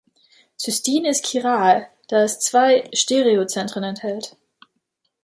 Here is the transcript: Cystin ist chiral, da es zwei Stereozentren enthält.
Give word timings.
Cystin 0.59 1.05
ist 1.05 1.27
chiral, 1.27 1.87
da 2.07 2.23
es 2.23 2.39
zwei 2.39 2.89
Stereozentren 2.91 3.83
enthält. 3.83 4.35